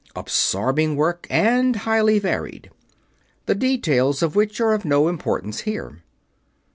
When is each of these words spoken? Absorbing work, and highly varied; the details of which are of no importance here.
Absorbing 0.15 0.95
work, 0.95 1.27
and 1.29 1.75
highly 1.75 2.17
varied; 2.17 2.71
the 3.45 3.53
details 3.53 4.23
of 4.23 4.35
which 4.35 4.59
are 4.59 4.73
of 4.73 4.83
no 4.83 5.07
importance 5.07 5.59
here. 5.59 5.99